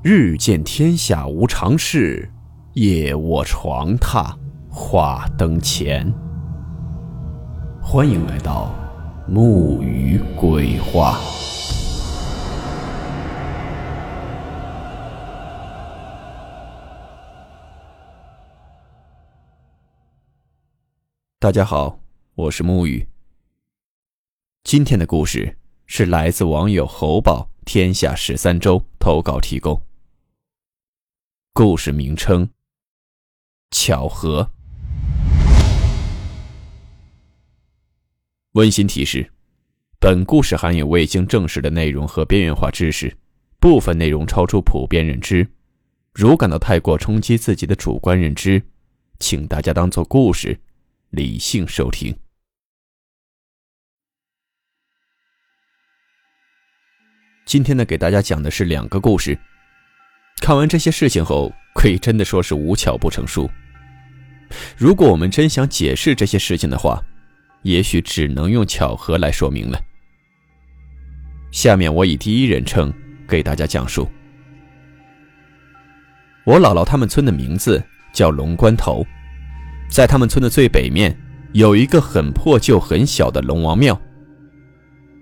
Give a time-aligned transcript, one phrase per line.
[0.00, 2.30] 日见天下无常事，
[2.74, 4.32] 夜卧床榻
[4.70, 6.14] 话灯前。
[7.82, 8.72] 欢迎来到
[9.26, 11.18] 木鱼鬼话。
[21.40, 21.98] 大家好，
[22.36, 23.04] 我是木鱼。
[24.62, 29.87] 今天的故事是来自网友侯宝天下十三州投稿提供。
[31.58, 32.48] 故事名称：
[33.72, 34.48] 巧合。
[38.52, 39.32] 温馨提示：
[39.98, 43.12] 本故事含有未经证实的内容和边缘化知识，
[43.58, 45.50] 部分内容超出普遍认知。
[46.14, 48.62] 如感到太过冲击自己的主观认知，
[49.18, 50.60] 请大家当做故事，
[51.10, 52.16] 理性收听。
[57.44, 59.36] 今天呢，给大家讲的是两个故事。
[60.40, 63.50] 看完这些事情后，可以真的说是无巧不成书。
[64.76, 67.02] 如果我们真想解释这些事情的话，
[67.62, 69.78] 也许只能用巧合来说明了。
[71.50, 72.92] 下面我以第一人称
[73.26, 74.08] 给大家讲述。
[76.44, 79.04] 我姥姥他们村的名字叫龙关头，
[79.90, 81.14] 在他们村的最北面
[81.52, 84.00] 有一个很破旧、很小的龙王庙。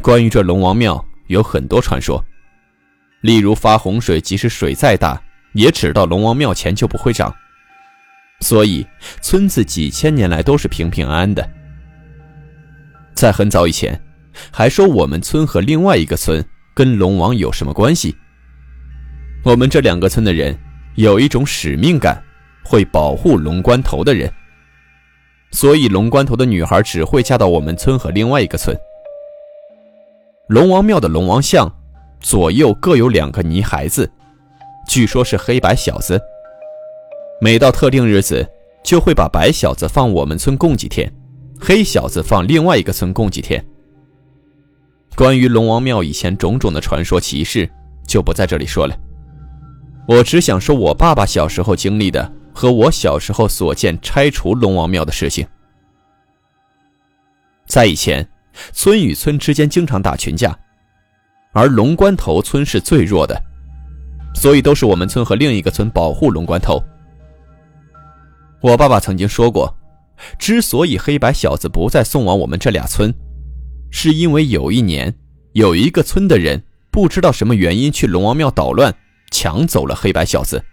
[0.00, 2.24] 关于这龙王庙，有很多传说。
[3.22, 5.20] 例如发洪水，即使水再大，
[5.52, 7.34] 也只到龙王庙前就不会涨。
[8.40, 8.86] 所以
[9.20, 11.48] 村子几千年来都是平平安安的。
[13.12, 14.00] 在很早以前，
[14.52, 18.16] 还说我们村和另外一个村跟龙王有什么关系。
[19.42, 20.56] 我们这两个村的人
[20.94, 22.22] 有一种使命感，
[22.62, 24.32] 会保护龙关头的人。
[25.50, 28.76] 所以龙关头的女孩只会嫁到我们村和另外一个村。
[30.46, 31.68] 龙王庙的龙王像。
[32.20, 34.10] 左右各有两个泥孩子，
[34.88, 36.20] 据说是黑白小子。
[37.40, 38.46] 每到特定日子，
[38.82, 41.12] 就会把白小子放我们村供几天，
[41.60, 43.64] 黑小子放另外一个村供几天。
[45.16, 47.68] 关于龙王庙以前种种的传说奇事，
[48.06, 48.96] 就不在这里说了。
[50.06, 55.46] 我只想说我爸爸小时候经历的和我小时候所见拆除龙王庙的事情。
[57.66, 58.28] 在以前，
[58.72, 60.58] 村与村之间经常打群架。
[61.58, 63.36] 而龙关头村是最弱的，
[64.32, 66.80] 所以都是我们村和另一个村保护龙关头。
[68.60, 69.76] 我爸爸曾经说过，
[70.38, 73.12] 之所以黑白小子不再送往我们这俩村，
[73.90, 75.12] 是因为有一年
[75.54, 78.94] 有一个村的人不知道什么原因去龙王庙捣乱，
[79.32, 80.64] 抢走了黑白小子。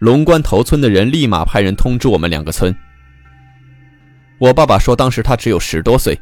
[0.00, 2.74] 龙关头村的人立马派人通知我们两个村。
[4.40, 6.20] 我爸爸说，当时他只有十多岁，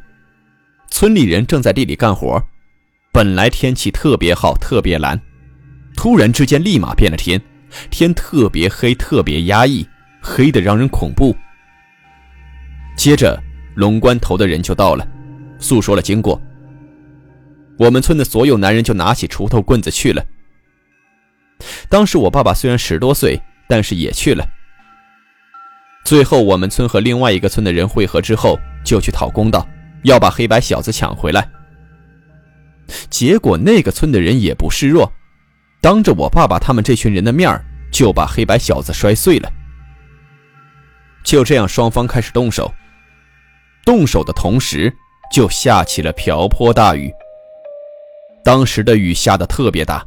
[0.91, 2.39] 村里人正在地里干活。
[3.17, 5.19] 本来天气特别好，特别蓝，
[5.95, 7.41] 突然之间立马变了天，
[7.89, 9.83] 天特别黑，特别压抑，
[10.21, 11.35] 黑的让人恐怖。
[12.95, 13.41] 接着
[13.73, 15.03] 龙关头的人就到了，
[15.57, 16.39] 诉说了经过。
[17.79, 20.23] 我们村的所有男人就拿起锄头棍子去了。
[21.89, 24.47] 当时我爸爸虽然十多岁，但是也去了。
[26.05, 29.67] 最后我们村和另外一个村的人会合之后，就去讨公道，
[30.03, 31.49] 要把黑白小子抢回来。
[33.09, 35.11] 结果那个村的人也不示弱，
[35.81, 37.59] 当着我爸爸他们这群人的面
[37.91, 39.51] 就把黑白小子摔碎了。
[41.23, 42.71] 就这样，双方开始动手。
[43.85, 44.93] 动手的同时，
[45.31, 47.11] 就下起了瓢泼大雨。
[48.43, 50.05] 当时的雨下的特别大，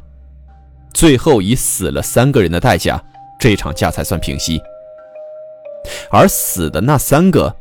[0.93, 3.03] 最后以死了三个人的代价，
[3.39, 4.59] 这场架才算平息。
[6.11, 7.55] 而死的那三个，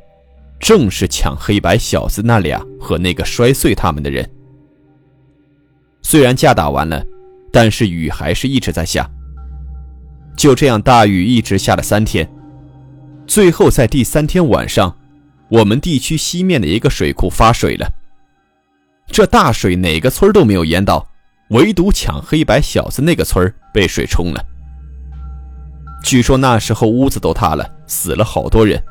[0.59, 4.31] 正是抢黑白小子那俩和那个摔碎他们的人。
[6.11, 7.01] 虽然架打完了，
[7.53, 9.09] 但是雨还是一直在下。
[10.37, 12.29] 就这样，大雨一直下了三天。
[13.29, 14.93] 最后在第三天晚上，
[15.49, 17.89] 我们地区西面的一个水库发水了。
[19.07, 21.07] 这大水哪个村都没有淹到，
[21.51, 24.45] 唯独抢黑白小子那个村被水冲了。
[26.03, 28.83] 据说那时候屋子都塌了，死了好多人。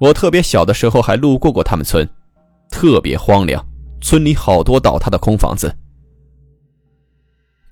[0.00, 2.08] 我特别小的时候还路过过他们村，
[2.70, 3.62] 特别荒凉。
[4.00, 5.74] 村里好多倒塌的空房子。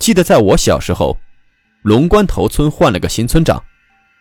[0.02, 1.16] 记得在我小时候，
[1.82, 3.62] 龙关头村换了个新村长，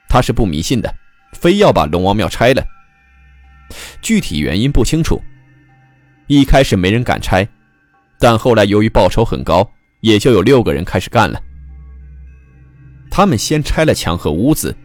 [0.07, 0.94] 他是不迷信的，
[1.33, 2.63] 非要把龙王庙拆了。
[4.00, 5.19] 具体原因不清楚。
[6.28, 7.48] 一开始没人敢拆，
[8.19, 9.68] 但后来由于报酬很高，
[10.01, 11.42] 也就有六个人开始干了。
[13.10, 14.77] 他们先拆了墙和屋子，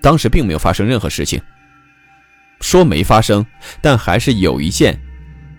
[0.00, 1.38] 当时并没有发生任何事情。
[2.62, 3.44] 说没发生，
[3.82, 4.98] 但还是有一件。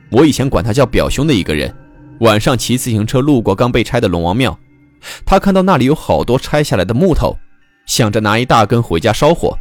[0.09, 1.71] 我以前管他叫表兄的一个人，
[2.19, 4.57] 晚上骑自行车路过刚被拆的龙王庙，
[5.25, 7.37] 他看到那里有好多拆下来的木头，
[7.85, 9.57] 想着拿一大根回家烧火。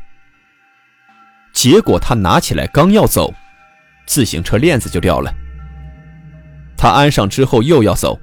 [1.52, 3.32] 结果他拿起来刚要走，
[4.06, 5.32] 自行车链子就掉了。
[6.76, 8.18] 他安上之后又要走，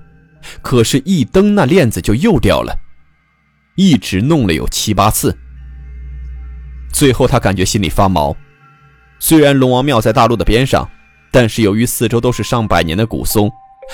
[0.62, 2.78] 可是，一蹬那链子就又掉了，
[3.76, 5.36] 一直弄了有七八次。
[6.92, 8.36] 最后他感觉心里发毛。
[9.18, 10.88] 虽然龙王庙在大路的边上，
[11.32, 13.52] 但是由于四周都是上百年的古松，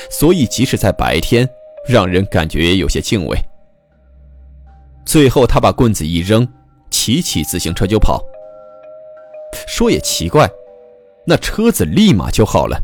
[0.09, 1.47] 所以即使在白天，
[1.87, 3.37] 让人感觉有些敬畏。
[5.05, 6.47] 最后他把棍子一扔，
[6.89, 8.23] 骑起自行车就跑。
[9.67, 10.49] 说也奇怪，
[11.25, 12.79] 那车子立马就好了。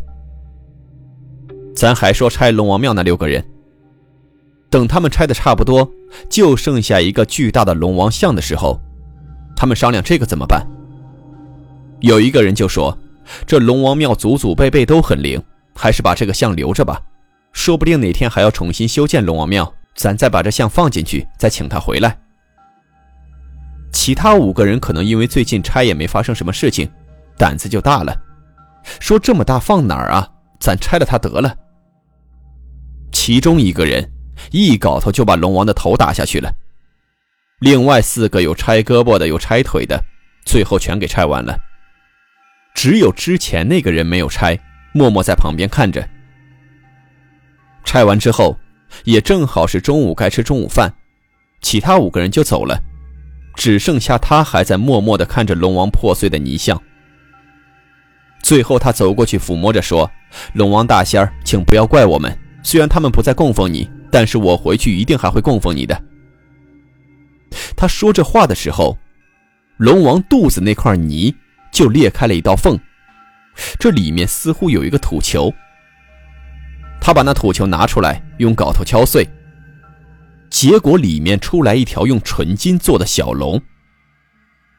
[1.75, 3.45] 咱还说拆龙王庙那六个人，
[4.69, 5.87] 等他们拆的差不多，
[6.29, 8.79] 就剩下一个巨大的龙王像的时候，
[9.55, 10.65] 他们商量这个怎么办。
[11.99, 12.97] 有一个人就说
[13.45, 15.41] ：“这龙王庙祖祖辈辈都很灵，
[15.75, 17.01] 还是把这个像留着吧，
[17.51, 22.17] 说不定哪天还要重新修建龙王庙，咱再把这像放进去，再请他回来。”
[23.91, 26.89] 其他五个人可能因为最近拆也没发生什么事情，
[27.37, 28.15] 胆子就大了，
[28.99, 30.27] 说：“这么大放哪儿啊？
[30.59, 31.55] 咱拆了它得了。”
[33.11, 34.11] 其中一个人
[34.51, 36.51] 一镐头就把龙王的头打下去了，
[37.59, 40.03] 另外四个有拆胳膊的，有拆腿的，
[40.45, 41.57] 最后全给拆完了。
[42.73, 44.59] 只有之前那个人没有拆，
[44.95, 46.07] 默默在旁边看着。
[47.83, 48.57] 拆完之后，
[49.03, 50.93] 也正好是中午该吃中午饭，
[51.61, 52.81] 其他五个人就走了，
[53.55, 56.81] 只剩下他还在默默地看着龙王破碎的泥像。
[58.41, 60.09] 最后，他走过去抚摸着说
[60.55, 62.33] ：“龙王大仙，请不要怪我们，
[62.63, 66.01] 虽然他们不再供奉你，但是我回去一定还会供奉你的。”
[67.75, 68.97] 他说这话的时候，
[69.75, 71.35] 龙王肚子那块泥。
[71.71, 72.79] 就裂开了一道缝，
[73.79, 75.53] 这里面似乎有一个土球。
[76.99, 79.27] 他把那土球拿出来，用镐头敲碎，
[80.49, 83.61] 结果里面出来一条用纯金做的小龙。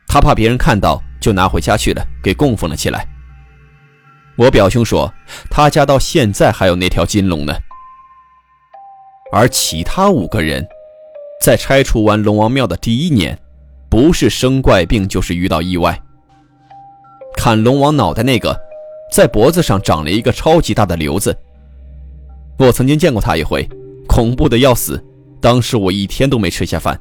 [0.08, 3.06] 他怕别人看到，就拿回家去了，给供奉了起来。
[4.36, 5.12] 我表兄说，
[5.50, 7.54] 他家到现在还有那条金龙呢。
[9.32, 10.66] 而其他五个人，
[11.40, 13.38] 在拆除完龙王庙的第一年，
[13.88, 16.00] 不是生怪病，就是遇到意外。
[17.36, 18.58] 砍龙王脑袋那个，
[19.12, 21.36] 在脖子上长了一个超级大的瘤子。
[22.58, 23.68] 我曾经见过他一回，
[24.08, 25.02] 恐怖的要死，
[25.40, 26.98] 当时我一天都没吃下饭。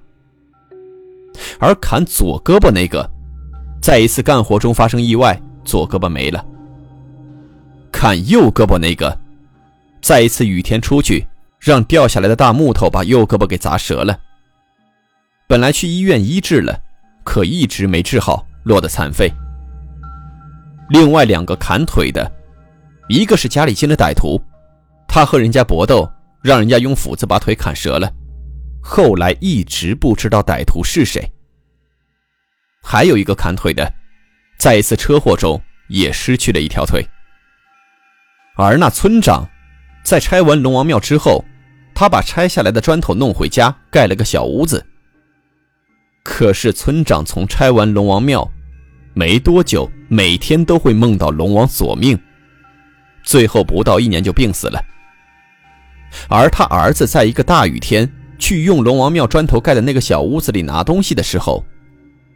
[1.60, 3.10] 而砍左胳膊那个，
[3.82, 6.46] 在一次干活中发生意外，左胳膊没了。
[7.92, 9.18] 砍右胳膊那个，
[10.02, 11.26] 在一次雨天出去，
[11.60, 14.18] 让掉下来的大木头把右胳膊给砸折了。
[15.48, 16.78] 本来去医院医治了，
[17.24, 19.32] 可一直没治好，落得残废。
[20.90, 22.32] 另外两个砍腿的，
[23.10, 24.40] 一个是家里进了歹徒，
[25.08, 26.08] 他和人家搏斗，
[26.44, 28.12] 让人家用斧子把腿砍折了，
[28.82, 31.28] 后来一直不知道歹徒是谁。
[32.84, 33.92] 还有一个砍腿的，
[34.60, 37.04] 在一次车祸中也失去了一条腿。
[38.56, 39.50] 而那村长，
[40.04, 41.44] 在拆完龙王庙之后，
[41.96, 44.86] 他把拆下来的砖头弄回家，盖了个小屋子。
[46.24, 48.48] 可是村长从拆完龙王庙。
[49.18, 52.20] 没多久，每天都会梦到龙王索命，
[53.24, 54.84] 最后不到一年就病死了。
[56.28, 61.66] 而他儿子在一个大雨天去用龙王庙砖头盖的那个小屋子里拿东西的时候，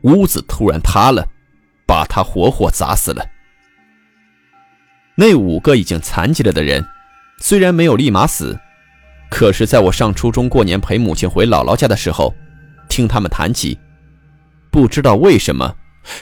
[0.04, 1.28] 屋子突然塌了，
[1.86, 3.26] 把他活活砸死了。
[5.16, 6.86] 那五个已经残疾了的人，
[7.40, 8.58] 虽然没有立马死，
[9.30, 12.34] 可是在我上初中过年陪母亲回姥姥家的时候，
[12.88, 13.78] 听他们谈起，
[14.72, 15.76] 不知道为什么。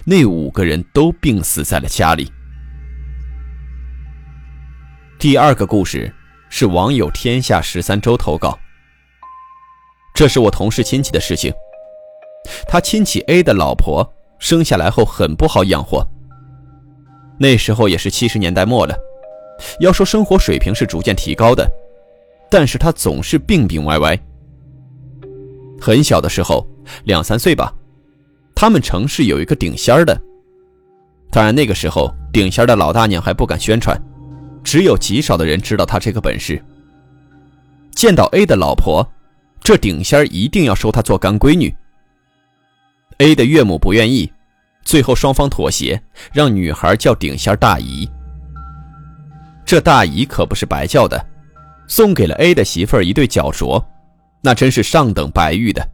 [0.05, 2.31] 那五个人都病死在了家里。
[5.19, 6.13] 第二个故事
[6.49, 8.57] 是网友天下十三周投稿。
[10.13, 11.53] 这是我同事亲戚的事情。
[12.67, 16.07] 他亲戚 A 的老婆生下来后很不好养活。
[17.39, 18.95] 那时候也是七十年代末了。
[19.79, 21.67] 要说生活水平是逐渐提高的，
[22.49, 24.17] 但是他总是病病歪歪。
[25.81, 26.65] 很小的时候，
[27.05, 27.73] 两三岁吧。
[28.59, 30.19] 他们城市有一个顶仙儿的，
[31.29, 33.95] 当然那个时候顶仙儿的老大娘还不敢宣传，
[34.63, 36.59] 只有极少的人知道他这个本事。
[37.91, 39.07] 见到 A 的老婆，
[39.61, 41.71] 这顶仙儿一定要收她做干闺女。
[43.19, 44.33] A 的岳母不愿意，
[44.83, 46.01] 最后双方妥协，
[46.33, 48.09] 让女孩叫顶仙大姨。
[49.63, 51.23] 这大姨可不是白叫的，
[51.87, 53.85] 送给了 A 的媳妇儿一对脚镯，
[54.41, 55.87] 那真是上等白玉的。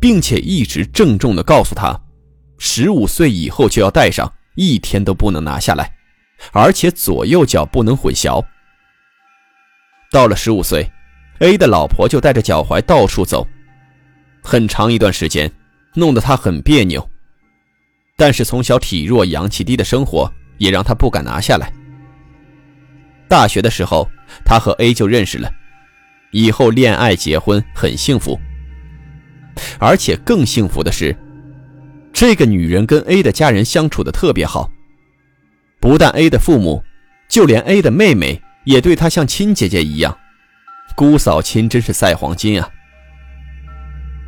[0.00, 2.00] 并且一直郑重地告诉他，
[2.58, 5.90] 十五岁以后就要戴上，一天都不能拿下来，
[6.52, 8.44] 而且左右脚不能混淆。
[10.10, 10.90] 到了十五岁
[11.40, 13.46] A 的老婆就带着脚踝到处走，
[14.42, 15.50] 很长一段时间，
[15.94, 17.08] 弄得他很别扭。
[18.16, 21.72] 但是从小体弱、阳气低的生活也让他不敢拿下来。
[23.28, 24.08] 大学的时候，
[24.44, 25.48] 他和 A 就认识了，
[26.32, 28.38] 以后恋爱结婚很幸福。
[29.78, 31.16] 而且更幸福的是，
[32.12, 34.70] 这个女人跟 A 的家人相处的特别好，
[35.80, 36.82] 不但 A 的父母，
[37.28, 40.16] 就连 A 的妹妹也对她像亲姐姐一样。
[40.96, 42.68] 姑嫂亲真是赛黄金啊！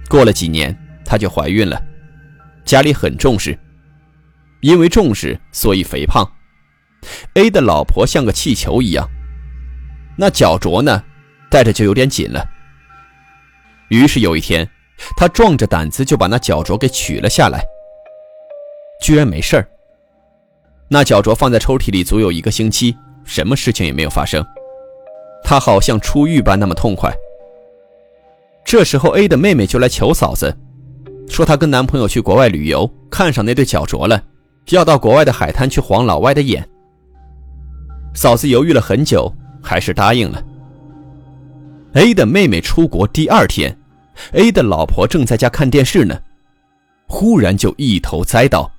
[0.08, 1.82] 过了几年，她就怀孕了，
[2.64, 3.58] 家里很重视，
[4.60, 6.24] 因为重视，所以肥胖。
[7.34, 9.08] A 的老婆像个气球一样，
[10.16, 11.02] 那脚镯呢，
[11.50, 12.46] 戴着就有点紧了。
[13.88, 14.68] 于是有一天，
[15.16, 17.64] 他壮着胆子就把那脚镯给取了下来，
[19.02, 19.68] 居然没事儿。
[20.88, 24.44] 那脚镯放在抽屉里足有一个星期，什么事情也没有发生。
[25.42, 27.12] 他好像出狱般那么痛快。
[28.64, 30.54] 这时候，A 的妹妹就来求嫂子，
[31.28, 34.22] 说她跟男朋友去国外旅游，看上那对脚镯了，
[34.68, 36.68] 要到国外的海滩去晃老外的眼。
[38.14, 40.42] 嫂子犹豫了很久，还是答应了。
[41.94, 43.76] A 的妹妹出国第二天
[44.32, 46.20] ，A 的老婆正在家看电视呢，
[47.06, 48.70] 忽然就一头栽倒。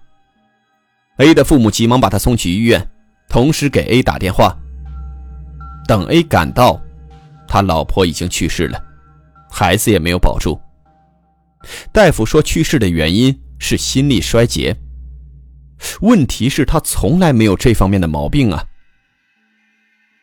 [1.17, 2.89] A 的父母急忙把他送去医院，
[3.29, 4.57] 同时给 A 打电话。
[5.87, 6.81] 等 A 赶到，
[7.47, 8.81] 他老婆已经去世了，
[9.49, 10.59] 孩子也没有保住。
[11.91, 14.75] 大夫说去世的原因是心力衰竭。
[16.01, 18.63] 问题是，他从来没有这方面的毛病啊。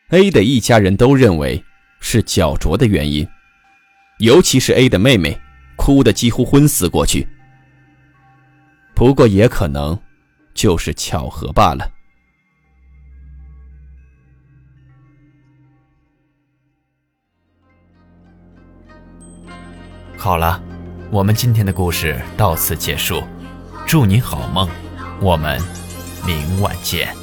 [0.09, 1.63] A 的一家人都认为
[1.99, 3.27] 是脚镯的原因，
[4.19, 5.39] 尤其是 A 的妹妹，
[5.75, 7.27] 哭得几乎昏死过去。
[8.93, 9.97] 不过也可能
[10.53, 11.89] 就是巧合罢了。
[20.17, 20.61] 好了，
[21.11, 23.23] 我们今天的故事到此结束，
[23.87, 24.69] 祝您好梦，
[25.21, 25.57] 我们
[26.27, 27.18] 明晚见。